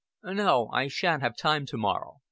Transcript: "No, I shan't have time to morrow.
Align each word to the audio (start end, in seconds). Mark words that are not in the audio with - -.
"No, 0.23 0.69
I 0.73 0.87
shan't 0.87 1.21
have 1.21 1.37
time 1.37 1.67
to 1.67 1.77
morrow. 1.77 2.17